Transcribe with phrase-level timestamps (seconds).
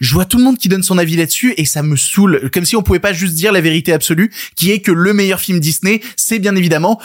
[0.00, 2.50] je vois tout le monde qui donne son avis là-dessus et ça me saoule.
[2.52, 5.40] Comme si on pouvait pas juste dire la vérité absolue, qui est que le meilleur
[5.40, 7.00] film Disney, c'est bien évidemment...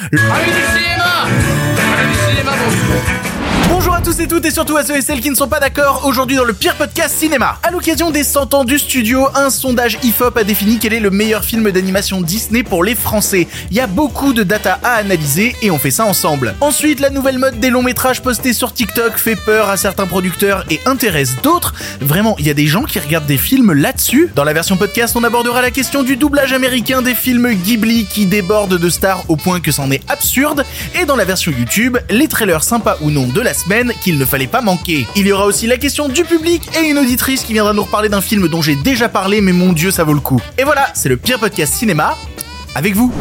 [3.86, 5.60] Bonjour à tous et toutes et surtout à ceux et celles qui ne sont pas
[5.60, 7.60] d'accord aujourd'hui dans le pire podcast cinéma.
[7.62, 11.12] À l'occasion des 100 ans du studio, un sondage IFOP a défini quel est le
[11.12, 13.48] meilleur film d'animation Disney pour les Français.
[13.70, 16.55] Il y a beaucoup de data à analyser et on fait ça ensemble.
[16.62, 20.66] Ensuite, la nouvelle mode des longs métrages postés sur TikTok fait peur à certains producteurs
[20.72, 21.76] et intéresse d'autres.
[22.02, 24.31] Vraiment, il y a des gens qui regardent des films là-dessus?
[24.34, 28.26] Dans la version podcast, on abordera la question du doublage américain des films Ghibli qui
[28.26, 30.66] débordent de stars au point que c'en est absurde.
[30.99, 34.25] Et dans la version YouTube, les trailers sympas ou non de la semaine qu'il ne
[34.25, 35.05] fallait pas manquer.
[35.15, 38.09] Il y aura aussi la question du public et une auditrice qui viendra nous reparler
[38.09, 40.41] d'un film dont j'ai déjà parlé mais mon dieu ça vaut le coup.
[40.57, 42.17] Et voilà, c'est le pire podcast cinéma
[42.75, 43.11] avec vous.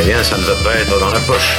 [0.00, 1.56] Eh bien, ça ne va pas être dans la poche.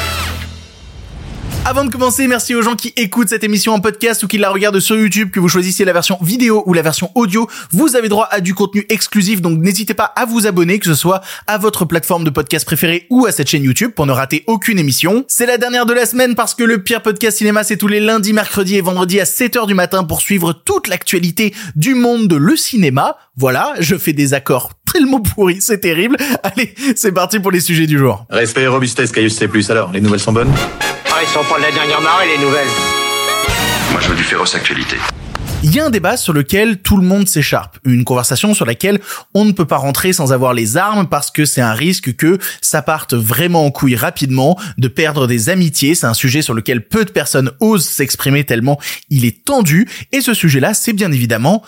[1.67, 4.51] Avant de commencer, merci aux gens qui écoutent cette émission en podcast ou qui la
[4.51, 7.49] regardent sur YouTube, que vous choisissiez la version vidéo ou la version audio.
[7.71, 10.93] Vous avez droit à du contenu exclusif, donc n'hésitez pas à vous abonner, que ce
[10.93, 14.43] soit à votre plateforme de podcast préférée ou à cette chaîne YouTube pour ne rater
[14.45, 15.25] aucune émission.
[15.27, 17.99] C'est la dernière de la semaine parce que le pire podcast cinéma, c'est tous les
[17.99, 22.35] lundis, mercredis et vendredis à 7h du matin pour suivre toute l'actualité du monde de
[22.35, 23.17] le cinéma.
[23.37, 26.17] Voilà, je fais des accords tellement pourris, c'est terrible.
[26.43, 28.27] Allez, c'est parti pour les sujets du jour.
[28.29, 29.49] Respect et robustesse, Caius C+.
[29.69, 30.53] Alors, les nouvelles sont bonnes?
[31.21, 32.67] Ils sont pas de la dernière marée, les nouvelles.
[33.91, 34.97] Moi, je veux du féroce actualité.
[35.63, 38.99] Il y a un débat sur lequel tout le monde s'écharpe, une conversation sur laquelle
[39.33, 42.37] on ne peut pas rentrer sans avoir les armes parce que c'est un risque que
[42.61, 46.85] ça parte vraiment en couille rapidement, de perdre des amitiés, c'est un sujet sur lequel
[46.85, 48.79] peu de personnes osent s'exprimer tellement
[49.09, 51.63] il est tendu, et ce sujet-là, c'est bien évidemment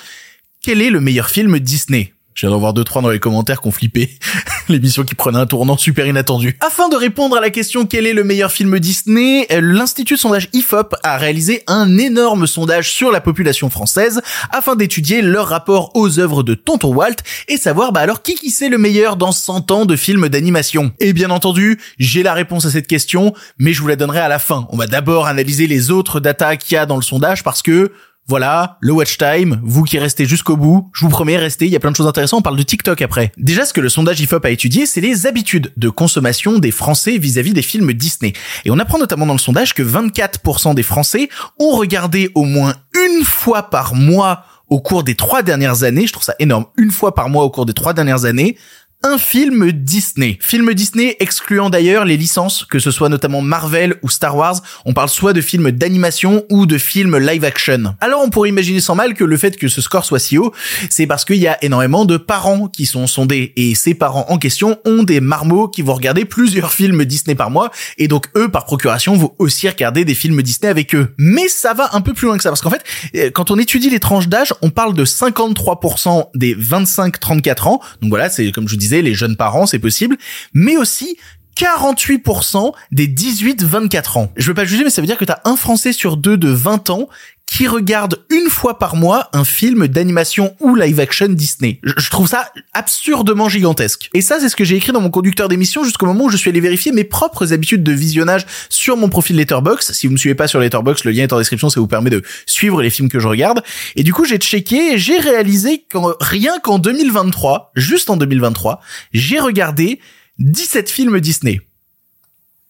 [0.62, 2.14] quel est le meilleur film Disney?
[2.46, 4.18] Viens d'en voir deux, trois dans les commentaires qui ont flippé.
[4.70, 6.58] L'émission qui prenait un tournant super inattendu.
[6.66, 10.50] Afin de répondre à la question quel est le meilleur film Disney, l'Institut de sondage
[10.54, 14.22] IFOP a réalisé un énorme sondage sur la population française
[14.52, 17.16] afin d'étudier leur rapport aux œuvres de Tonton Walt
[17.48, 20.92] et savoir bah alors qui qui c'est le meilleur dans 100 ans de films d'animation.
[21.00, 24.28] Et bien entendu, j'ai la réponse à cette question, mais je vous la donnerai à
[24.28, 24.68] la fin.
[24.72, 27.92] On va d'abord analyser les autres datas qu'il y a dans le sondage parce que
[28.28, 31.78] voilà, le watch time, vous qui restez jusqu'au bout, je vous promets, restez, il y
[31.78, 33.32] a plein de choses intéressantes, on parle de TikTok après.
[33.38, 37.18] Déjà, ce que le sondage IFOP a étudié, c'est les habitudes de consommation des Français
[37.18, 38.34] vis-à-vis des films Disney.
[38.66, 42.76] Et on apprend notamment dans le sondage que 24% des Français ont regardé au moins
[42.94, 46.92] une fois par mois au cours des trois dernières années, je trouve ça énorme, une
[46.92, 48.58] fois par mois au cours des trois dernières années,
[49.04, 50.40] un film Disney.
[50.42, 54.62] Film Disney excluant d'ailleurs les licences, que ce soit notamment Marvel ou Star Wars.
[54.86, 57.96] On parle soit de films d'animation ou de films live action.
[58.02, 60.52] Alors on pourrait imaginer sans mal que le fait que ce score soit si haut,
[60.90, 64.40] c'est parce qu'il y a énormément de parents qui sont sondés et ces parents en
[64.40, 68.50] question ont des marmots qui vont regarder plusieurs films Disney par mois et donc eux
[68.50, 71.14] par procuration vont aussi regarder des films Disney avec eux.
[71.20, 72.84] Mais ça va un peu plus loin que ça parce qu'en fait,
[73.16, 77.80] euh, quand on étudie les tranches d'âge, on parle de 53% des 25-34 ans.
[78.02, 80.18] Donc voilà, c'est comme je vous disais les jeunes parents, c'est possible,
[80.54, 81.18] mais aussi
[81.58, 84.32] 48% des 18-24 ans.
[84.38, 86.50] Je veux pas juger, mais ça veut dire que t'as un Français sur deux de
[86.50, 87.10] 20 ans
[87.48, 91.80] qui regarde une fois par mois un film d'animation ou live action Disney.
[91.82, 94.10] Je, trouve ça absurdement gigantesque.
[94.14, 96.36] Et ça, c'est ce que j'ai écrit dans mon conducteur d'émission jusqu'au moment où je
[96.36, 99.94] suis allé vérifier mes propres habitudes de visionnage sur mon profil Letterboxd.
[99.94, 102.10] Si vous me suivez pas sur Letterboxd, le lien est en description, ça vous permet
[102.10, 103.64] de suivre les films que je regarde.
[103.96, 108.82] Et du coup, j'ai checké et j'ai réalisé qu'en, rien qu'en 2023, juste en 2023,
[109.14, 110.00] j'ai regardé
[110.40, 111.62] 17 films Disney.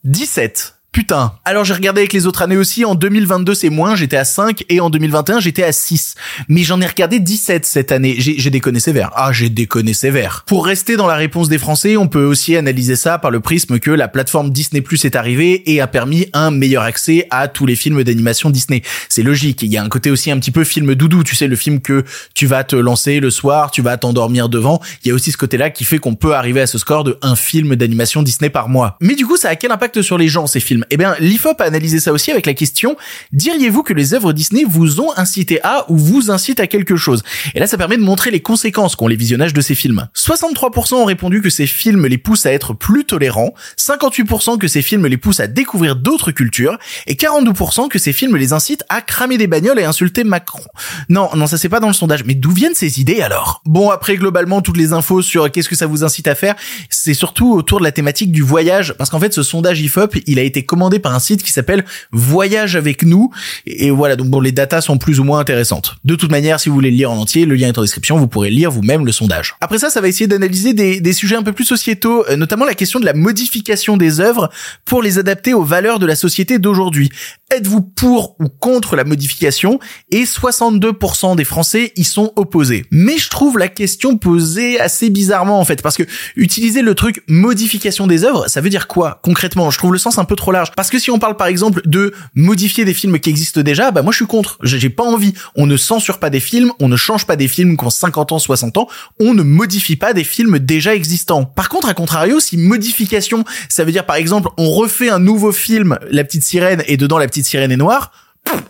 [0.03, 0.76] 17.
[0.97, 1.33] Putain.
[1.45, 2.83] Alors j'ai regardé avec les autres années aussi.
[2.83, 6.15] En 2022 c'est moins, j'étais à 5 et en 2021 j'étais à 6.
[6.47, 8.15] Mais j'en ai regardé 17 cette année.
[8.17, 9.11] J'ai déconné sévère.
[9.13, 10.43] Ah j'ai déconné sévère.
[10.47, 13.77] Pour rester dans la réponse des Français, on peut aussi analyser ça par le prisme
[13.77, 17.67] que la plateforme Disney Plus est arrivée et a permis un meilleur accès à tous
[17.67, 18.81] les films d'animation Disney.
[19.07, 19.61] C'est logique.
[19.61, 21.23] Il y a un côté aussi un petit peu film doudou.
[21.23, 24.81] Tu sais le film que tu vas te lancer le soir, tu vas t'endormir devant.
[25.03, 27.19] Il y a aussi ce côté-là qui fait qu'on peut arriver à ce score de
[27.21, 28.97] un film d'animation Disney par mois.
[28.99, 30.85] Mais du coup ça a quel impact sur les gens ces films?
[30.89, 32.97] Eh bien, l'IFOP a analysé ça aussi avec la question
[33.31, 37.23] diriez-vous que les œuvres Disney vous ont incité à ou vous incitent à quelque chose?
[37.55, 40.07] Et là, ça permet de montrer les conséquences qu'ont les visionnages de ces films.
[40.15, 44.81] 63% ont répondu que ces films les poussent à être plus tolérants, 58% que ces
[44.81, 49.01] films les poussent à découvrir d'autres cultures, et 42% que ces films les incitent à
[49.01, 50.63] cramer des bagnoles et insulter Macron.
[51.09, 52.23] Non, non, ça c'est pas dans le sondage.
[52.25, 53.61] Mais d'où viennent ces idées alors?
[53.65, 56.55] Bon, après globalement toutes les infos sur qu'est-ce que ça vous incite à faire,
[56.89, 60.39] c'est surtout autour de la thématique du voyage, parce qu'en fait ce sondage IFOP, il
[60.39, 63.31] a été commandé par un site qui s'appelle Voyage avec nous.
[63.65, 65.95] Et, voilà, donc bon, les datas sont plus ou moins intéressantes.
[66.05, 68.17] De toute manière, si vous voulez le lire en entier, le lien est en description,
[68.17, 69.55] vous pourrez lire vous-même le sondage.
[69.61, 72.65] Après ça, ça va essayer d'analyser des, des sujets un peu plus sociétaux, euh, notamment
[72.65, 74.49] la question de la modification des œuvres
[74.85, 77.09] pour les adapter aux valeurs de la société d'aujourd'hui.
[77.49, 79.79] Êtes-vous pour ou contre la modification?
[80.11, 82.85] Et 62% des Français y sont opposés.
[82.91, 86.03] Mais je trouve la question posée assez bizarrement en fait, parce que
[86.35, 89.71] utiliser le truc modification des œuvres, ça veut dire quoi concrètement?
[89.71, 90.56] Je trouve le sens un peu trop large.
[90.75, 94.01] Parce que si on parle par exemple de modifier des films qui existent déjà, bah
[94.01, 94.57] moi je suis contre.
[94.63, 95.33] J'ai pas envie.
[95.55, 98.31] On ne censure pas des films, on ne change pas des films qui ont 50
[98.31, 98.87] ans, 60 ans,
[99.19, 101.45] on ne modifie pas des films déjà existants.
[101.45, 105.51] Par contre, à contrario, si modification, ça veut dire par exemple on refait un nouveau
[105.51, 108.11] film, La Petite Sirène, et dedans La Petite Sirène est noire,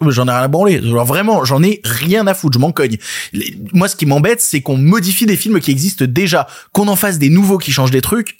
[0.02, 0.82] j'en ai rien à branler.
[0.82, 2.98] Genre vraiment, j'en ai rien à foutre, je m'en cogne.
[3.74, 7.20] Moi, ce qui m'embête, c'est qu'on modifie des films qui existent déjà, qu'on en fasse
[7.20, 8.38] des nouveaux qui changent des trucs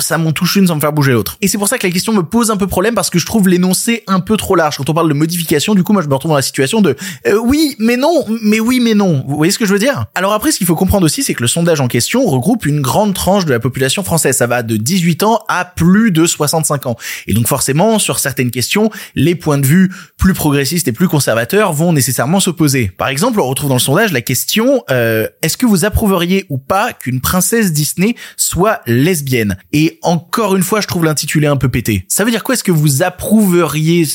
[0.00, 1.36] ça m'en touche une sans me faire bouger l'autre.
[1.40, 3.26] Et c'est pour ça que la question me pose un peu problème parce que je
[3.26, 4.76] trouve l'énoncé un peu trop large.
[4.76, 6.96] Quand on parle de modification, du coup, moi, je me retrouve dans la situation de
[7.26, 9.24] euh, oui, mais non, mais oui, mais non.
[9.26, 10.06] Vous voyez ce que je veux dire?
[10.14, 12.80] Alors après, ce qu'il faut comprendre aussi, c'est que le sondage en question regroupe une
[12.80, 14.36] grande tranche de la population française.
[14.36, 16.96] Ça va de 18 ans à plus de 65 ans.
[17.26, 21.72] Et donc forcément, sur certaines questions, les points de vue plus progressistes et plus conservateurs
[21.72, 22.90] vont nécessairement s'opposer.
[22.96, 26.58] Par exemple, on retrouve dans le sondage la question euh, est-ce que vous approuveriez ou
[26.58, 29.56] pas qu'une princesse Disney soit lesbienne?
[29.72, 32.04] Et encore une fois, je trouve l'intitulé un peu pété.
[32.08, 32.54] Ça veut dire quoi?
[32.54, 34.06] Est-ce que vous approuveriez?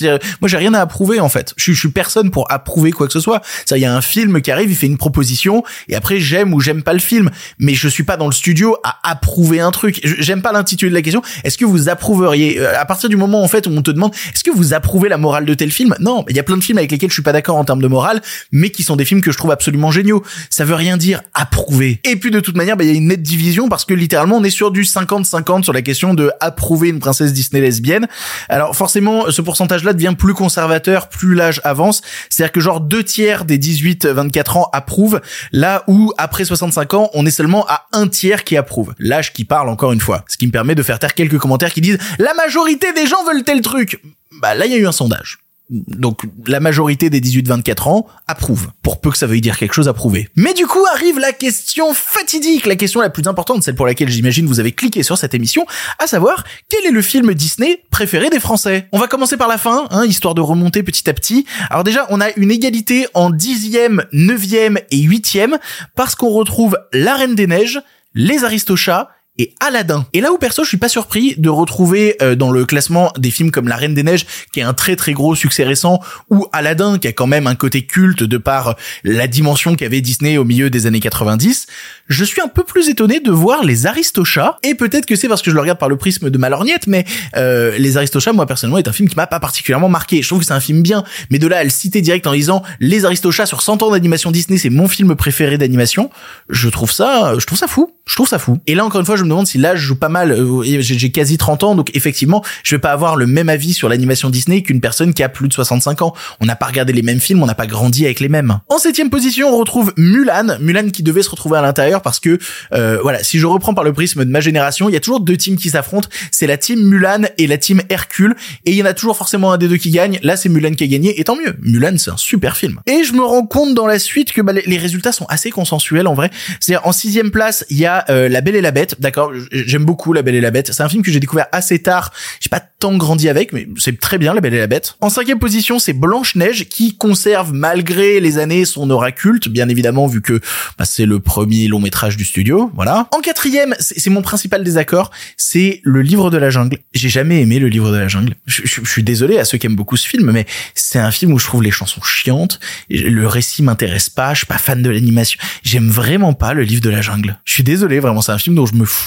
[0.41, 1.53] Moi, j'ai rien à approuver en fait.
[1.57, 3.41] Je, je, suis personne pour approuver quoi que ce soit.
[3.65, 6.53] Ça, il y a un film qui arrive, il fait une proposition, et après j'aime
[6.53, 7.29] ou j'aime pas le film.
[7.59, 10.01] Mais je suis pas dans le studio à approuver un truc.
[10.03, 11.21] J'aime pas l'intitulé de la question.
[11.43, 12.59] Est-ce que vous approuveriez?
[12.59, 15.09] Euh, À partir du moment en fait où on te demande, est-ce que vous approuvez
[15.09, 15.95] la morale de tel film?
[15.99, 17.81] Non, il y a plein de films avec lesquels je suis pas d'accord en termes
[17.81, 20.23] de morale, mais qui sont des films que je trouve absolument géniaux.
[20.49, 22.01] Ça veut rien dire approuver.
[22.03, 24.37] Et puis de toute manière, bah, il y a une nette division parce que littéralement
[24.37, 28.07] on est sur du 50-50 sur la question de approuver une princesse Disney lesbienne.
[28.49, 32.01] Alors forcément, ce pourcentage-là devient plus conservateur plus l'âge avance.
[32.29, 35.21] C'est-à-dire que genre deux tiers des 18-24 ans approuvent,
[35.51, 38.93] là où après 65 ans, on est seulement à un tiers qui approuve.
[38.99, 40.25] L'âge qui parle encore une fois.
[40.27, 43.23] Ce qui me permet de faire taire quelques commentaires qui disent la majorité des gens
[43.25, 44.01] veulent tel truc.
[44.41, 48.69] Bah là, il y a eu un sondage donc la majorité des 18-24 ans approuvent,
[48.83, 50.29] pour peu que ça veuille dire quelque chose approuver.
[50.35, 54.09] Mais du coup arrive la question fatidique, la question la plus importante, celle pour laquelle
[54.09, 55.65] j'imagine vous avez cliqué sur cette émission,
[55.99, 58.87] à savoir quel est le film Disney préféré des Français?
[58.91, 61.45] On va commencer par la fin, hein, histoire de remonter petit à petit.
[61.69, 65.57] Alors déjà, on a une égalité en dixième, neuvième et huitième,
[65.95, 67.81] parce qu'on retrouve La Reine des Neiges,
[68.13, 70.05] Les Aristochats, et Aladdin.
[70.13, 73.31] Et là où perso, je suis pas surpris de retrouver euh, dans le classement des
[73.31, 75.99] films comme La Reine des Neiges, qui est un très très gros succès récent,
[76.29, 80.37] ou Aladdin, qui a quand même un côté culte de par la dimension qu'avait Disney
[80.37, 81.67] au milieu des années 90.
[82.07, 85.41] Je suis un peu plus étonné de voir Les Aristochats, et peut-être que c'est parce
[85.41, 87.05] que je le regarde par le prisme de ma lorgnette, mais
[87.35, 90.21] euh, Les Aristochats, moi personnellement, est un film qui m'a pas particulièrement marqué.
[90.21, 92.33] Je trouve que c'est un film bien, mais de là à le citer direct en
[92.33, 96.09] disant Les Aristochats sur 100 ans d'animation Disney, c'est mon film préféré d'animation,
[96.49, 97.91] je trouve ça, je trouve ça fou.
[98.07, 98.59] Je trouve ça fou.
[98.67, 100.31] Et là, encore une fois, me demande si là, je joue pas mal.
[100.31, 103.89] Euh, j'ai quasi 30 ans, donc effectivement, je vais pas avoir le même avis sur
[103.89, 106.13] l'animation Disney qu'une personne qui a plus de 65 ans.
[106.39, 108.59] On n'a pas regardé les mêmes films, on n'a pas grandi avec les mêmes.
[108.69, 110.57] En septième position, on retrouve Mulan.
[110.59, 112.37] Mulan qui devait se retrouver à l'intérieur parce que,
[112.73, 115.19] euh, voilà, si je reprends par le prisme de ma génération, il y a toujours
[115.19, 116.09] deux teams qui s'affrontent.
[116.31, 118.35] C'est la team Mulan et la team Hercule.
[118.65, 120.19] Et il y en a toujours forcément un des deux qui gagne.
[120.23, 121.19] Là, c'est Mulan qui a gagné.
[121.19, 121.55] Et tant mieux.
[121.61, 122.79] Mulan, c'est un super film.
[122.85, 126.07] Et je me rends compte dans la suite que bah, les résultats sont assez consensuels
[126.07, 126.29] en vrai.
[126.59, 129.14] C'est-à-dire, en sixième place, il y a euh, la Belle et la Bête, d'accord.
[129.51, 130.71] J'aime beaucoup La Belle et la Bête.
[130.71, 132.11] C'est un film que j'ai découvert assez tard.
[132.39, 134.95] J'ai pas tant grandi avec, mais c'est très bien La Belle et la Bête.
[135.01, 139.69] En cinquième position, c'est Blanche Neige qui conserve malgré les années son aura culte, bien
[139.69, 140.39] évidemment vu que
[140.77, 142.71] bah, c'est le premier long métrage du studio.
[142.75, 143.07] Voilà.
[143.11, 146.79] En quatrième, c'est mon principal désaccord, c'est Le Livre de la Jungle.
[146.93, 148.35] J'ai jamais aimé Le Livre de la Jungle.
[148.45, 151.39] Je, suis désolé à ceux qui aiment beaucoup ce film, mais c'est un film où
[151.39, 155.39] je trouve les chansons chiantes, le récit m'intéresse pas, je suis pas fan de l'animation.
[155.63, 157.39] J'aime vraiment pas Le Livre de la Jungle.
[157.45, 159.04] Je suis désolé, vraiment, c'est un film dont je me fous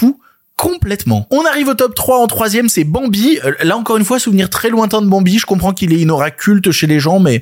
[0.59, 1.25] complètement.
[1.31, 3.39] On arrive au top 3 en troisième, c'est Bambi.
[3.45, 5.39] Euh, là encore une fois, souvenir très lointain de Bambi.
[5.39, 7.41] Je comprends qu'il est une aura culte chez les gens, mais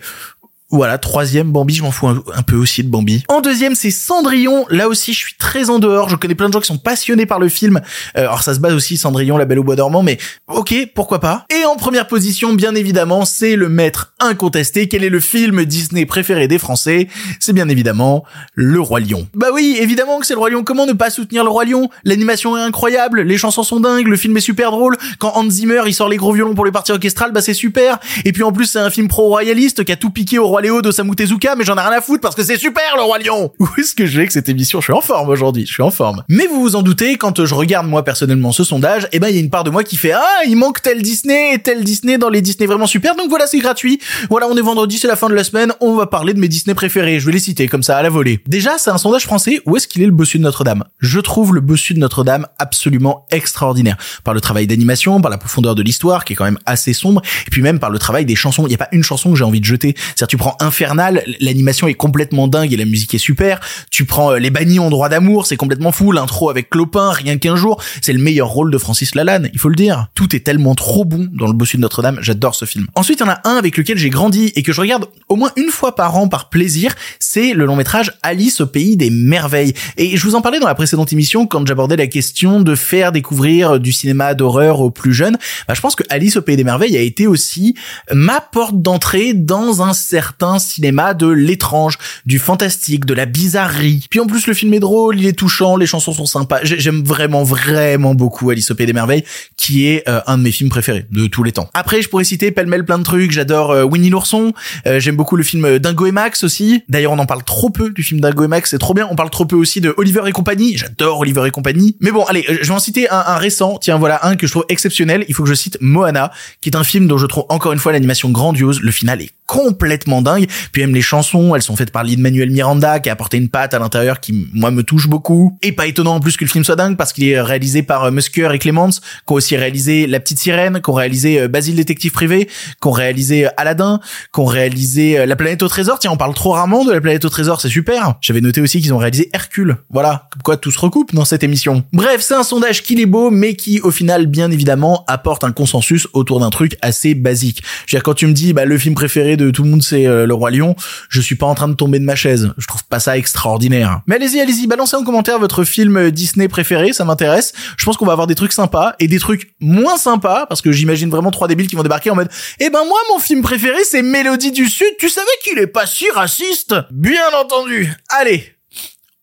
[0.69, 3.23] voilà, troisième Bambi, je m'en fous un, peu aussi de Bambi.
[3.29, 4.65] En deuxième, c'est Cendrillon.
[4.69, 6.09] Là aussi, je suis très en dehors.
[6.09, 7.79] Je connais plein de gens qui sont passionnés par le film.
[8.17, 11.21] Euh, alors ça se base aussi Cendrillon, La Belle au Bois dormant, mais ok, pourquoi
[11.21, 11.45] pas.
[11.57, 14.89] Et en première position, bien évidemment, c'est le maître incontesté.
[14.89, 17.07] Quel est le film Disney préféré des Français?
[17.39, 19.25] C'est bien évidemment Le Roi Lion.
[19.35, 20.63] Bah oui, évidemment que c'est Le Roi Lion.
[20.65, 21.89] Comment ne pas soutenir Le Roi Lion?
[22.03, 24.97] L'animation est incroyable, les chansons sont dingues, le film est super drôle.
[25.17, 27.99] Quand Hans Zimmer il sort les gros violons pour les parties orchestrales, bah c'est super.
[28.25, 30.63] Et puis en plus, c'est un film pro-royaliste qui a tout piqué au roi Roi
[30.63, 33.19] Léo d'Osamu Tezuka, mais j'en ai rien à foutre parce que c'est super le Roi
[33.19, 33.51] Lion.
[33.59, 34.79] Où est-ce que je vais avec cette émission?
[34.81, 36.23] Je suis en forme aujourd'hui, je suis en forme.
[36.29, 39.35] Mais vous vous en doutez, quand je regarde moi personnellement ce sondage, eh ben il
[39.35, 41.83] y a une part de moi qui fait ah il manque tel Disney et tel
[41.83, 43.99] Disney dans les Disney vraiment super, donc voilà c'est gratuit.
[44.31, 46.47] Voilà on est vendredi, c'est la fin de la semaine, on va parler de mes
[46.47, 47.19] Disney préférés.
[47.19, 48.39] Je vais les citer comme ça à la volée.
[48.47, 49.61] Déjà c'est un sondage français.
[49.67, 50.85] Où est-ce qu'il est le bossu de Notre-Dame?
[50.97, 55.75] Je trouve le bossu de Notre-Dame absolument extraordinaire par le travail d'animation, par la profondeur
[55.75, 58.35] de l'histoire qui est quand même assez sombre, et puis même par le travail des
[58.35, 58.65] chansons.
[58.65, 59.93] Il y a pas une chanson que j'ai envie de jeter.
[59.97, 63.59] C'est-à-dire tu prends Infernal, l'animation est complètement dingue et la musique est super.
[63.91, 66.11] Tu prends euh, Les Bannis ont droit d'amour, c'est complètement fou.
[66.11, 69.69] L'intro avec Clopin, rien qu'un jour, c'est le meilleur rôle de Francis Lalanne, il faut
[69.69, 70.07] le dire.
[70.15, 72.87] Tout est tellement trop bon dans le bossu de Notre-Dame, j'adore ce film.
[72.95, 75.35] Ensuite, il y en a un avec lequel j'ai grandi et que je regarde au
[75.35, 79.09] moins une fois par an par plaisir, c'est le long métrage Alice au pays des
[79.09, 79.73] merveilles.
[79.97, 83.11] Et je vous en parlais dans la précédente émission quand j'abordais la question de faire
[83.11, 85.37] découvrir du cinéma d'horreur aux plus jeunes.
[85.67, 87.75] Bah, je pense que Alice au pays des merveilles a été aussi
[88.13, 94.05] ma porte d'entrée dans un certain cinéma de l'étrange, du fantastique, de la bizarrerie.
[94.09, 96.59] Puis en plus le film est drôle, il est touchant, les chansons sont sympas.
[96.63, 99.23] J'aime vraiment vraiment beaucoup Alice au pays des merveilles,
[99.55, 101.69] qui est euh, un de mes films préférés de tous les temps.
[101.73, 103.31] Après, je pourrais citer pêle-mêle plein de trucs.
[103.31, 104.53] J'adore euh, Winnie l'ourson.
[104.85, 106.83] Euh, j'aime beaucoup le film Dingo et Max aussi.
[106.89, 109.07] D'ailleurs, on en parle trop peu du film Dingo et Max, c'est trop bien.
[109.11, 110.77] On parle trop peu aussi de Oliver et compagnie.
[110.77, 111.95] J'adore Oliver et compagnie.
[111.99, 113.77] Mais bon, allez, je vais en citer un, un récent.
[113.81, 115.25] Tiens, voilà un que je trouve exceptionnel.
[115.27, 117.79] Il faut que je cite Moana, qui est un film dont je trouve encore une
[117.79, 118.81] fois l'animation grandiose.
[118.81, 120.45] Le final est complètement dingue.
[120.71, 123.73] Puis même les chansons, elles sont faites par Lin-Manuel Miranda, qui a apporté une patte
[123.73, 125.57] à l'intérieur qui, moi, me touche beaucoup.
[125.63, 128.03] Et pas étonnant en plus que le film soit dingue, parce qu'il est réalisé par
[128.03, 131.47] euh, Musker et Clements, qui ont aussi réalisé La Petite Sirène, qui ont réalisé euh,
[131.47, 133.99] Basile Détective Privé, qui ont réalisé euh, Aladdin,
[134.33, 135.97] qui ont réalisé La Planète au Trésor.
[135.99, 138.15] Tiens, on parle trop rarement de La Planète au Trésor, c'est super.
[138.21, 139.77] J'avais noté aussi qu'ils ont réalisé Hercule.
[139.89, 141.83] Voilà, comme quoi tout se recoupe dans cette émission.
[141.93, 145.51] Bref, c'est un sondage qui est beau, mais qui, au final, bien évidemment, apporte un
[145.51, 147.63] consensus autour d'un truc assez basique.
[147.85, 149.83] Je veux dire, quand tu me dis, bah, le film préféré de tout le monde,
[149.83, 150.75] c'est Le Roi Lion,
[151.09, 152.51] je suis pas en train de tomber de ma chaise.
[152.57, 154.01] Je trouve pas ça extraordinaire.
[154.07, 157.53] Mais allez-y, allez-y, balancez en commentaire votre film Disney préféré, ça m'intéresse.
[157.77, 160.71] Je pense qu'on va avoir des trucs sympas et des trucs moins sympas, parce que
[160.71, 162.29] j'imagine vraiment trois débiles qui vont débarquer en mode,
[162.59, 165.85] eh ben moi, mon film préféré, c'est Mélodie du Sud, tu savais qu'il est pas
[165.85, 166.75] si raciste?
[166.91, 167.93] Bien entendu.
[168.09, 168.55] Allez,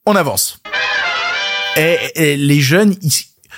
[0.06, 0.58] on avance.
[1.76, 3.12] Et, les jeunes, ils,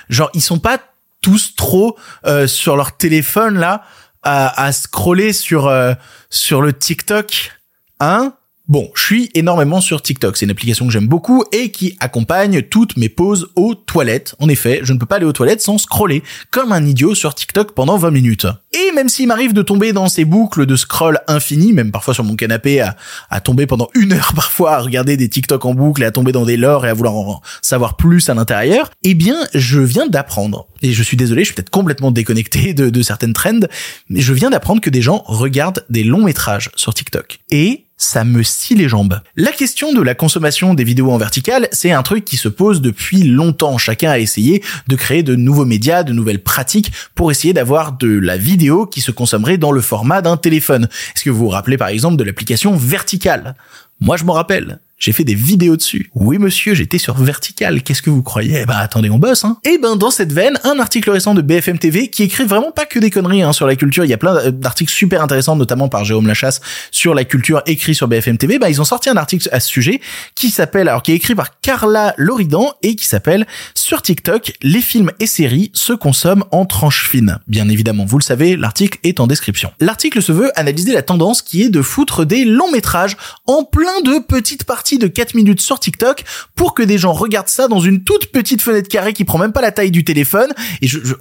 [0.09, 0.79] genre, ils sont pas
[1.21, 3.85] tous trop euh, sur leur téléphone là
[4.27, 5.95] à, à scroller sur euh,
[6.31, 7.53] sur le TikTok,
[8.01, 8.35] hein?
[8.69, 10.37] Bon, je suis énormément sur TikTok.
[10.37, 14.35] C'est une application que j'aime beaucoup et qui accompagne toutes mes pauses aux toilettes.
[14.41, 17.33] En effet, je ne peux pas aller aux toilettes sans scroller comme un idiot sur
[17.37, 18.49] TikTok pendant 20 minutes.
[18.73, 22.25] Et même s'il m'arrive de tomber dans ces boucles de scroll infini, même parfois sur
[22.25, 22.97] mon canapé à,
[23.31, 26.33] à tomber pendant une heure parfois à regarder des TikTok en boucle et à tomber
[26.33, 30.09] dans des lores et à vouloir en savoir plus à l'intérieur, eh bien, je viens
[30.09, 30.67] d'apprendre.
[30.83, 33.61] Et je suis désolé, je suis peut-être complètement déconnecté de, de certaines trends,
[34.09, 37.39] mais je viens d'apprendre que des gens regardent des longs métrages sur TikTok.
[37.53, 39.21] Et ça me scie les jambes.
[39.37, 42.83] La question de la consommation des vidéos en vertical, c'est un truc qui se pose
[42.83, 43.79] depuis longtemps.
[43.79, 48.19] Chacun a essayé de créer de nouveaux médias, de nouvelles pratiques pour essayer d'avoir de
[48.19, 50.89] la vidéo qui se consommerait dans le format d'un téléphone.
[51.15, 53.55] Est-ce que vous vous rappelez par exemple de l'application Vertical?
[54.01, 54.81] Moi je m'en rappelle.
[54.99, 56.11] J'ai fait des vidéos dessus.
[56.15, 57.83] Oui, monsieur, j'étais sur Vertical.
[57.83, 58.65] Qu'est-ce que vous croyez?
[58.65, 59.59] Bah, attendez, on bosse, hein.
[59.63, 62.73] Et eh ben, dans cette veine, un article récent de BFM TV qui écrit vraiment
[62.73, 64.07] pas que des conneries hein, sur la culture.
[64.07, 67.95] Il y a plein d'articles super intéressants, notamment par Jérôme Lachasse sur la culture écrit
[67.95, 68.59] sur BFM TV.
[68.59, 70.01] Bah, ils ont sorti un article à ce sujet
[70.35, 74.81] qui s'appelle, alors qui est écrit par Carla Loridan et qui s'appelle Sur TikTok, les
[74.81, 77.39] films et séries se consomment en tranches fines.
[77.49, 79.73] Bien évidemment, vous le savez, l'article est en description.
[79.79, 83.63] L'article se veut analyser la tendance qui est de foutre des longs métrages en
[84.05, 86.25] de petites parties de 4 minutes sur TikTok
[86.55, 89.53] pour que des gens regardent ça dans une toute petite fenêtre carrée qui prend même
[89.53, 90.53] pas la taille du téléphone.
[90.83, 91.15] Et je, je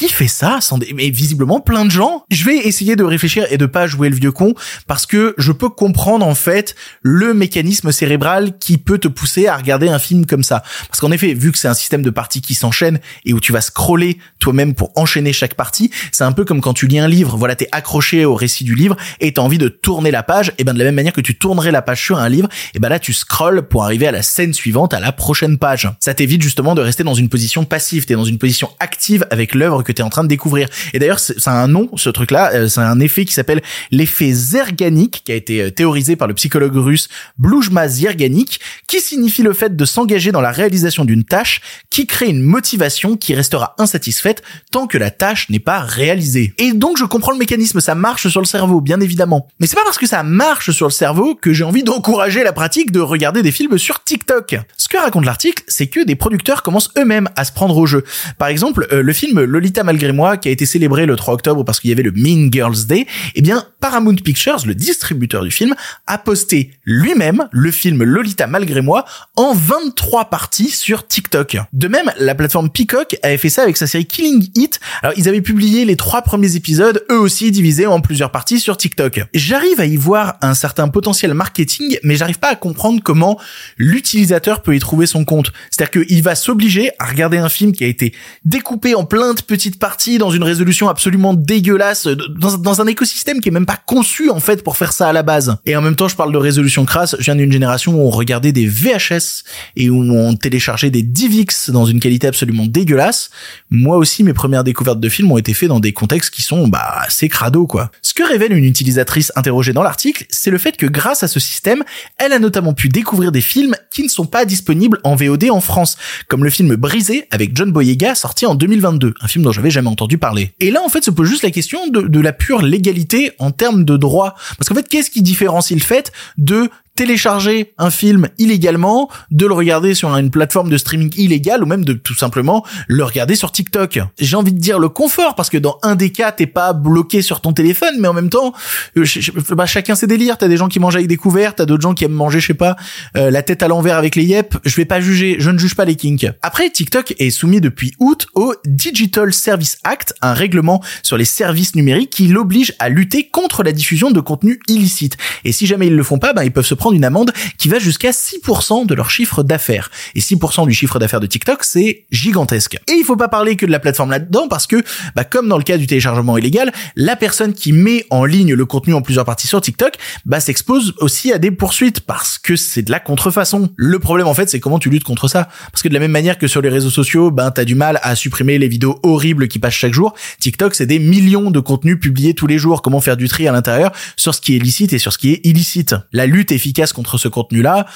[0.00, 2.24] qui fait ça sans mais visiblement plein de gens.
[2.30, 4.54] Je vais essayer de réfléchir et de pas jouer le vieux con
[4.86, 9.58] parce que je peux comprendre en fait le mécanisme cérébral qui peut te pousser à
[9.58, 10.62] regarder un film comme ça.
[10.88, 13.52] Parce qu'en effet, vu que c'est un système de parties qui s'enchaîne et où tu
[13.52, 17.08] vas scroller toi-même pour enchaîner chaque partie, c'est un peu comme quand tu lis un
[17.08, 17.36] livre.
[17.36, 20.54] Voilà, t'es accroché au récit du livre et t'as envie de tourner la page.
[20.56, 22.78] Et ben de la même manière que tu tournerais la page sur un livre, et
[22.78, 25.90] ben là tu scrolles pour arriver à la scène suivante, à la prochaine page.
[26.00, 28.06] Ça t'évite justement de rester dans une position passive.
[28.06, 30.68] T'es dans une position active avec l'œuvre tu es en train de découvrir.
[30.92, 34.32] Et d'ailleurs, ça a un nom, ce truc-là, euh, c'est un effet qui s'appelle l'effet
[34.32, 39.52] zerganique, qui a été euh, théorisé par le psychologue russe Blujma Zerganik, qui signifie le
[39.52, 44.42] fait de s'engager dans la réalisation d'une tâche qui crée une motivation qui restera insatisfaite
[44.70, 46.54] tant que la tâche n'est pas réalisée.
[46.58, 49.48] Et donc, je comprends le mécanisme, ça marche sur le cerveau, bien évidemment.
[49.58, 52.52] Mais c'est pas parce que ça marche sur le cerveau que j'ai envie d'encourager la
[52.52, 54.56] pratique de regarder des films sur TikTok.
[54.76, 58.04] Ce que raconte l'article, c'est que des producteurs commencent eux-mêmes à se prendre au jeu.
[58.38, 61.34] Par exemple, euh, le film Lolita Lolita malgré moi, qui a été célébré le 3
[61.34, 65.42] octobre parce qu'il y avait le Mean Girls Day, eh bien, Paramount Pictures, le distributeur
[65.42, 65.74] du film,
[66.06, 69.04] a posté lui-même le film Lolita malgré moi
[69.36, 71.58] en 23 parties sur TikTok.
[71.72, 74.80] De même, la plateforme Peacock avait fait ça avec sa série Killing It.
[75.02, 78.76] Alors, ils avaient publié les trois premiers épisodes, eux aussi divisés en plusieurs parties sur
[78.76, 79.22] TikTok.
[79.34, 83.38] J'arrive à y voir un certain potentiel marketing, mais j'arrive pas à comprendre comment
[83.78, 85.52] l'utilisateur peut y trouver son compte.
[85.70, 89.40] C'est-à-dire qu'il va s'obliger à regarder un film qui a été découpé en plein de
[89.42, 93.78] petites parties dans une résolution absolument dégueulasse, dans, dans un écosystème qui est même pas
[93.86, 95.56] conçu en fait pour faire ça à la base.
[95.66, 98.10] Et en même temps, je parle de résolution crasse, je viens d'une génération où on
[98.10, 99.44] regardait des VHS
[99.76, 103.30] et où on téléchargeait des DivX dans une qualité absolument dégueulasse.
[103.70, 106.68] Moi aussi, mes premières découvertes de films ont été faites dans des contextes qui sont
[106.68, 107.90] bah assez crado quoi.
[108.02, 111.40] Ce que révèle une utilisatrice interrogée dans l'article, c'est le fait que grâce à ce
[111.40, 111.84] système,
[112.18, 115.60] elle a notamment pu découvrir des films qui ne sont pas disponibles en VOD en
[115.60, 115.96] France,
[116.28, 120.18] comme le film Brisé avec John Boyega sorti en 2022, un film j'avais jamais entendu
[120.18, 120.52] parler.
[120.60, 123.50] Et là en fait se pose juste la question de, de la pure légalité en
[123.50, 124.34] termes de droit.
[124.58, 129.54] Parce qu'en fait qu'est-ce qui différencie le fait de télécharger un film illégalement, de le
[129.54, 133.52] regarder sur une plateforme de streaming illégale ou même de tout simplement le regarder sur
[133.52, 134.00] TikTok.
[134.18, 137.22] J'ai envie de dire le confort parce que dans un des cas t'es pas bloqué
[137.22, 138.52] sur ton téléphone mais en même temps
[138.98, 139.06] euh,
[139.52, 140.36] bah, chacun ses délires.
[140.36, 142.48] T'as des gens qui mangent avec des couverts, t'as d'autres gens qui aiment manger je
[142.48, 142.76] sais pas
[143.16, 144.58] euh, la tête à l'envers avec les yep.
[144.66, 146.26] Je vais pas juger, je ne juge pas les kinks.
[146.42, 151.74] Après TikTok est soumis depuis août au Digital Service Act, un règlement sur les services
[151.74, 155.16] numériques qui l'oblige à lutter contre la diffusion de contenu illicite.
[155.46, 157.68] Et si jamais ils le font pas, bah, ils peuvent se prendre une amende qui
[157.68, 159.90] va jusqu'à 6% de leur chiffre d'affaires.
[160.14, 162.76] Et 6% du chiffre d'affaires de TikTok, c'est gigantesque.
[162.88, 164.82] Et il faut pas parler que de la plateforme là-dedans parce que,
[165.14, 168.66] bah, comme dans le cas du téléchargement illégal, la personne qui met en ligne le
[168.66, 169.94] contenu en plusieurs parties sur TikTok,
[170.24, 173.70] bah, s'expose aussi à des poursuites parce que c'est de la contrefaçon.
[173.76, 175.48] Le problème, en fait, c'est comment tu luttes contre ça.
[175.72, 178.00] Parce que de la même manière que sur les réseaux sociaux, ben, t'as du mal
[178.02, 180.14] à supprimer les vidéos horribles qui passent chaque jour.
[180.40, 182.82] TikTok, c'est des millions de contenus publiés tous les jours.
[182.82, 185.32] Comment faire du tri à l'intérieur sur ce qui est licite et sur ce qui
[185.32, 185.94] est illicite?
[186.12, 187.86] La lutte efficace contre ce contenu-là,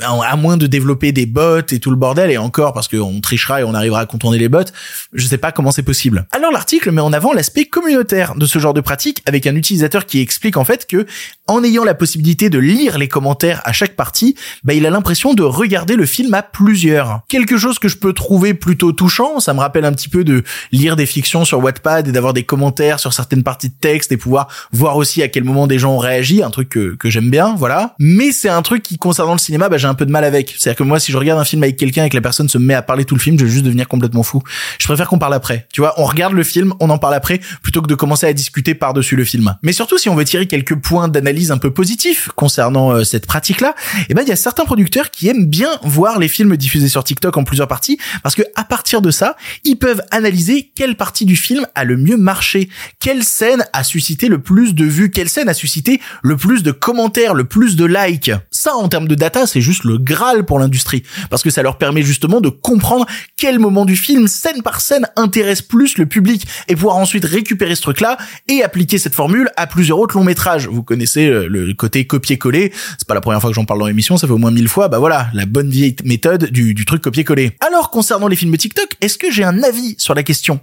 [0.00, 3.60] à moins de développer des bots et tout le bordel, et encore parce qu'on trichera
[3.60, 4.64] et on arrivera à contourner les bots,
[5.12, 6.26] je sais pas comment c'est possible.
[6.32, 10.06] Alors l'article met en avant l'aspect communautaire de ce genre de pratique avec un utilisateur
[10.06, 11.06] qui explique en fait que
[11.46, 14.34] en ayant la possibilité de lire les commentaires à chaque partie,
[14.64, 17.20] bah il a l'impression de regarder le film à plusieurs.
[17.28, 20.42] Quelque chose que je peux trouver plutôt touchant, ça me rappelle un petit peu de
[20.72, 24.16] lire des fictions sur Wattpad et d'avoir des commentaires sur certaines parties de texte et
[24.16, 27.54] pouvoir voir aussi à quel moment des gens ont réagi, un truc que, j'aime bien,
[27.56, 27.94] voilà.
[27.98, 30.54] Mais c'est un truc qui concernant le cinéma, bah, j'ai un peu de mal avec.
[30.58, 32.58] C'est-à-dire que moi, si je regarde un film avec quelqu'un et que la personne se
[32.58, 34.42] met à parler tout le film, je vais juste devenir complètement fou.
[34.78, 35.66] Je préfère qu'on parle après.
[35.72, 38.32] Tu vois, on regarde le film, on en parle après, plutôt que de commencer à
[38.32, 39.56] discuter par-dessus le film.
[39.62, 43.26] Mais surtout, si on veut tirer quelques points d'analyse un peu positifs concernant euh, cette
[43.26, 43.74] pratique-là,
[44.08, 47.04] eh ben, il y a certains producteurs qui aiment bien voir les films diffusés sur
[47.04, 51.26] TikTok en plusieurs parties, parce que à partir de ça, ils peuvent analyser quelle partie
[51.26, 52.70] du film a le mieux marché,
[53.00, 56.72] quelle scène a suscité le plus de vues, quelle scène a suscité le plus de
[56.72, 58.30] commentaires, le plus de likes.
[58.50, 61.78] Ça, en termes de data, c'est juste le graal pour l'industrie parce que ça leur
[61.78, 63.06] permet justement de comprendre
[63.36, 67.74] quel moment du film scène par scène intéresse plus le public et pouvoir ensuite récupérer
[67.74, 68.16] ce truc-là
[68.48, 70.68] et appliquer cette formule à plusieurs autres longs métrages.
[70.68, 73.86] Vous connaissez euh, le côté copier-coller, c'est pas la première fois que j'en parle dans
[73.86, 74.88] l'émission, ça fait au moins mille fois.
[74.88, 77.56] Bah voilà, la bonne vieille méthode du, du truc copier-coller.
[77.66, 80.60] Alors concernant les films TikTok, est-ce que j'ai un avis sur la question?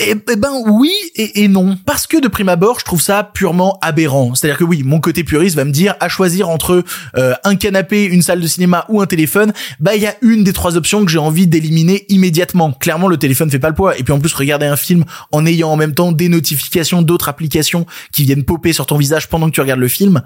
[0.00, 1.76] Eh, eh, ben oui et, non.
[1.84, 4.34] Parce que de prime abord, je trouve ça purement aberrant.
[4.34, 6.82] C'est-à-dire que oui, mon côté puriste va me dire à choisir entre
[7.16, 10.44] euh, un canapé, une salle de cinéma ou un téléphone, bah il y a une
[10.44, 12.72] des trois options que j'ai envie d'éliminer immédiatement.
[12.72, 13.98] Clairement, le téléphone fait pas le poids.
[13.98, 17.28] Et puis en plus, regarder un film en ayant en même temps des notifications d'autres
[17.28, 20.22] applications qui viennent popper sur ton visage pendant que tu regardes le film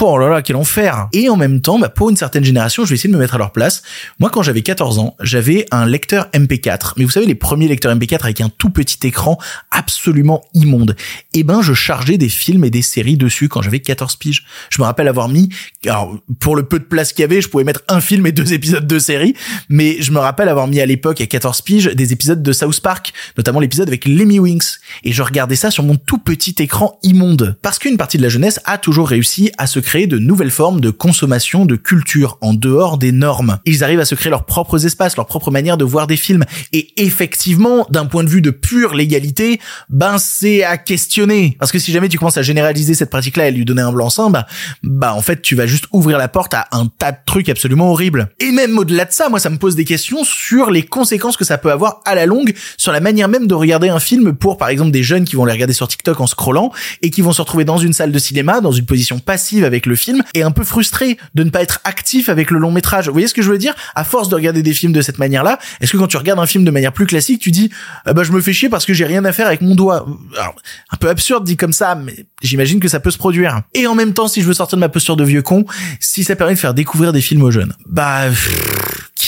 [0.00, 1.08] oh là là, quel enfer.
[1.12, 3.34] Et en même temps, bah, pour une certaine génération, je vais essayer de me mettre
[3.34, 3.82] à leur place.
[4.18, 6.94] Moi, quand j'avais 14 ans, j'avais un lecteur MP4.
[6.96, 9.38] Mais vous savez, les premiers lecteurs MP4 avec un tout petit écran
[9.70, 10.96] absolument immonde.
[11.34, 14.44] Eh ben, je chargeais des films et des séries dessus quand j'avais 14 piges.
[14.70, 15.48] Je me rappelle avoir mis,
[15.86, 18.32] alors, pour le peu de place qu'il y avait, je pouvais mettre un film et
[18.32, 19.34] deux épisodes de série.
[19.68, 22.80] Mais je me rappelle avoir mis à l'époque, à 14 piges, des épisodes de South
[22.80, 24.78] Park, notamment l'épisode avec Lemmy Winks.
[25.04, 27.56] Et je regardais ça sur mon tout petit écran immonde.
[27.62, 30.80] Parce qu'une partie de la jeunesse a toujours réussi à se créer de nouvelles formes
[30.80, 33.58] de consommation de culture en dehors des normes.
[33.64, 36.44] Ils arrivent à se créer leurs propres espaces, leur propre manière de voir des films.
[36.72, 41.56] Et effectivement, d'un point de vue de pure légalité, ben c'est à questionner.
[41.60, 44.30] Parce que si jamais tu commences à généraliser cette pratique-là et lui donner un blanc-seing,
[44.30, 44.46] bah,
[44.82, 47.92] bah en fait tu vas juste ouvrir la porte à un tas de trucs absolument
[47.92, 48.30] horribles.
[48.40, 51.44] Et même au-delà de ça, moi ça me pose des questions sur les conséquences que
[51.44, 54.56] ça peut avoir à la longue sur la manière même de regarder un film pour
[54.58, 57.32] par exemple des jeunes qui vont les regarder sur TikTok en scrollant et qui vont
[57.32, 60.42] se retrouver dans une salle de cinéma dans une position passive avec le film et
[60.42, 63.06] un peu frustré de ne pas être actif avec le long métrage.
[63.06, 63.74] Vous voyez ce que je veux dire?
[63.94, 66.46] À force de regarder des films de cette manière-là, est-ce que quand tu regardes un
[66.46, 67.70] film de manière plus classique, tu dis
[68.04, 70.06] ah bah je me fais chier parce que j'ai rien à faire avec mon doigt?
[70.38, 70.54] Alors,
[70.90, 73.62] un peu absurde dit comme ça, mais j'imagine que ça peut se produire.
[73.74, 75.64] Et en même temps, si je veux sortir de ma posture de vieux con,
[76.00, 78.22] si ça permet de faire découvrir des films aux jeunes, bah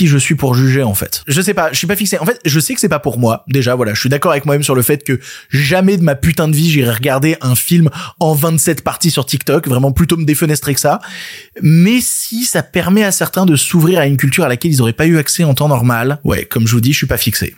[0.01, 1.23] qui je suis pour juger en fait.
[1.27, 2.19] Je sais pas, je suis pas fixé.
[2.19, 3.45] En fait, je sais que c'est pas pour moi.
[3.49, 6.49] Déjà, voilà, je suis d'accord avec moi-même sur le fait que jamais de ma putain
[6.49, 10.73] de vie j'irai regarder un film en 27 parties sur TikTok, vraiment plutôt me défenestrer
[10.73, 11.01] que ça.
[11.61, 14.95] Mais si ça permet à certains de s'ouvrir à une culture à laquelle ils auraient
[14.95, 17.55] pas eu accès en temps normal, ouais, comme je vous dis, je suis pas fixé.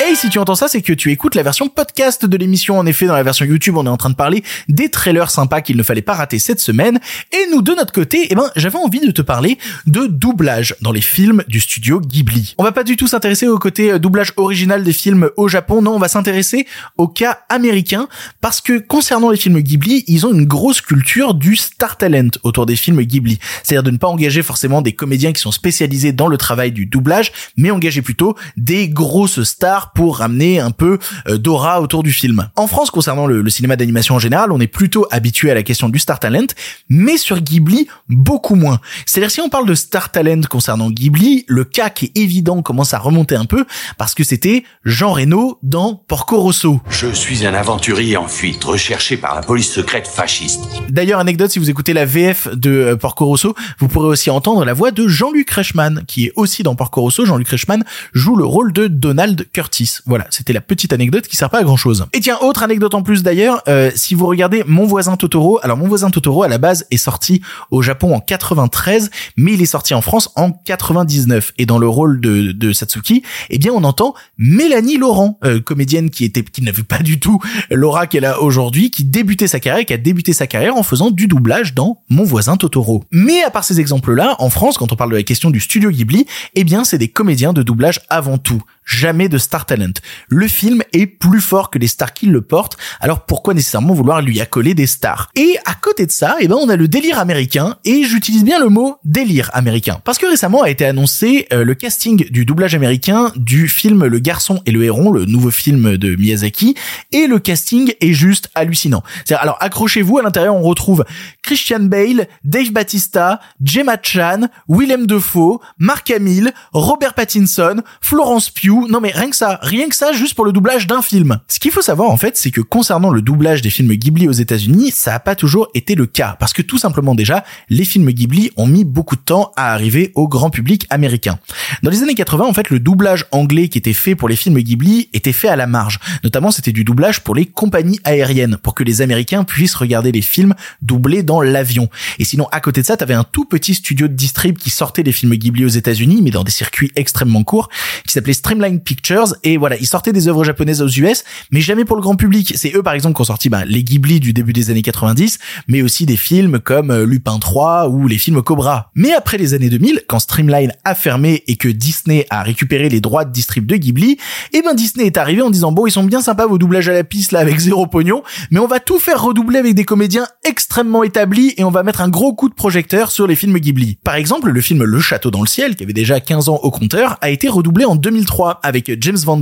[0.00, 2.78] Et si tu entends ça, c'est que tu écoutes la version podcast de l'émission.
[2.78, 5.60] En effet, dans la version YouTube, on est en train de parler des trailers sympas
[5.60, 6.98] qu'il ne fallait pas rater cette semaine.
[7.32, 10.92] Et nous, de notre côté, eh ben, j'avais envie de te parler de doublage dans
[10.92, 12.54] les films du studio Ghibli.
[12.58, 15.82] On va pas du tout s'intéresser au côté euh, doublage original des films au Japon.
[15.82, 18.08] Non, on va s'intéresser au cas américain
[18.40, 22.66] parce que concernant les films Ghibli, ils ont une grosse culture du star talent autour
[22.66, 23.38] des films Ghibli.
[23.62, 26.86] C'est-à-dire de ne pas engager forcément des comédiens qui sont spécialisés dans le travail du
[26.86, 32.12] doublage, mais engager plutôt des grosses stars pour ramener un peu euh, d'aura autour du
[32.12, 32.48] film.
[32.56, 35.88] En France, concernant le, cinéma d'animation en général, on est plutôt habitué à la question
[35.88, 36.46] du star talent,
[36.88, 38.80] mais sur Ghibli, beaucoup moins.
[39.06, 42.94] C'est-à-dire si on parle de star talent concernant Ghibli, le cas qui est évident commence
[42.94, 43.64] à remonter un peu
[43.98, 46.80] parce que c'était Jean Reno dans Porco Rosso.
[46.88, 50.60] Je suis un aventurier en fuite, recherché par la police secrète fasciste.
[50.88, 54.64] D'ailleurs, anecdote, si vous écoutez la VF de euh, Porco Rosso, vous pourrez aussi entendre
[54.64, 57.24] la voix de Jean-Luc Reichmann, qui est aussi dans Porco Rosso.
[57.24, 59.71] Jean-Luc Reichmann joue le rôle de Donald Curtis.
[60.06, 62.06] Voilà, c'était la petite anecdote qui sert pas à grand chose.
[62.12, 65.76] Et tiens, autre anecdote en plus d'ailleurs, euh, si vous regardez Mon voisin Totoro, alors
[65.76, 69.66] Mon voisin Totoro à la base est sorti au Japon en 93, mais il est
[69.66, 71.52] sorti en France en 99.
[71.58, 76.10] Et dans le rôle de, de Satsuki, eh bien on entend Mélanie Laurent, euh, comédienne
[76.10, 79.84] qui était qui n'avait pas du tout l'aura qu'elle a aujourd'hui, qui débutait sa carrière,
[79.86, 83.04] qui a débuté sa carrière en faisant du doublage dans Mon voisin Totoro.
[83.10, 85.90] Mais à part ces exemples-là, en France, quand on parle de la question du studio
[85.90, 89.92] Ghibli, eh bien c'est des comédiens de doublage avant tout jamais de star talent.
[90.28, 94.22] Le film est plus fort que les stars qui le portent, alors pourquoi nécessairement vouloir
[94.22, 95.30] lui accoler des stars?
[95.34, 98.58] Et à côté de ça, eh ben on a le délire américain, et j'utilise bien
[98.58, 102.74] le mot délire américain, parce que récemment a été annoncé euh, le casting du doublage
[102.74, 106.74] américain du film Le Garçon et le Héron, le nouveau film de Miyazaki,
[107.12, 109.02] et le casting est juste hallucinant.
[109.30, 111.04] Alors accrochez-vous, à l'intérieur on retrouve
[111.42, 119.00] Christian Bale, Dave Batista, Gemma Chan, Willem Dafoe, Mark Hamill, Robert Pattinson, Florence Pugh, non
[119.00, 121.38] mais rien que ça, rien que ça juste pour le doublage d'un film.
[121.48, 124.32] Ce qu'il faut savoir en fait, c'est que concernant le doublage des films Ghibli aux
[124.32, 128.10] États-Unis, ça a pas toujours été le cas parce que tout simplement déjà, les films
[128.10, 131.38] Ghibli ont mis beaucoup de temps à arriver au grand public américain.
[131.82, 134.58] Dans les années 80, en fait, le doublage anglais qui était fait pour les films
[134.58, 135.98] Ghibli était fait à la marge.
[136.24, 140.22] Notamment, c'était du doublage pour les compagnies aériennes pour que les Américains puissent regarder les
[140.22, 141.88] films doublés dans l'avion.
[142.18, 145.02] Et sinon, à côté de ça, t'avais un tout petit studio de distrib qui sortait
[145.02, 147.68] des films Ghibli aux États-Unis, mais dans des circuits extrêmement courts,
[148.06, 151.84] qui s'appelait Streamline Pictures et voilà, ils sortaient des œuvres japonaises aux US, mais jamais
[151.84, 152.54] pour le grand public.
[152.56, 155.38] C'est eux par exemple qui ont sorti bah, les Ghibli du début des années 90,
[155.68, 158.90] mais aussi des films comme euh, Lupin 3 ou les films Cobra.
[158.94, 163.00] Mais après les années 2000, quand Streamline a fermé et que Disney a récupéré les
[163.00, 164.18] droits de distrib de Ghibli, et
[164.58, 166.92] eh ben Disney est arrivé en disant bon, ils sont bien sympas vos doublages à
[166.92, 170.26] la piste là avec zéro pognon, mais on va tout faire redoubler avec des comédiens
[170.44, 173.98] extrêmement établis et on va mettre un gros coup de projecteur sur les films Ghibli.
[174.04, 176.70] Par exemple, le film Le Château dans le ciel, qui avait déjà 15 ans au
[176.70, 179.40] compteur, a été redoublé en 2003 avec James Van